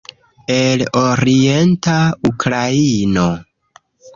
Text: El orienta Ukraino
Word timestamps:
El 0.53 0.85
orienta 1.01 1.99
Ukraino 2.31 3.29